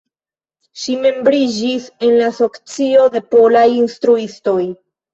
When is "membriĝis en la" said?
1.03-2.31